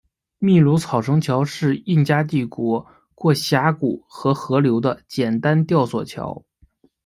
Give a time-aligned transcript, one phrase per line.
[0.39, 6.43] 秘鲁草绳桥是印加帝国过峡谷和河流的简单吊索桥。